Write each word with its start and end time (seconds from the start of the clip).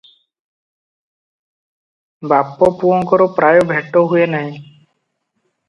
ବାପ 2.33 2.71
ପୁଅଙ୍କର 2.81 3.29
ପ୍ରାୟ 3.39 3.63
ଭେଟ 3.75 4.05
ହୁଏ 4.15 4.29
ନାହିଁ। 4.35 4.59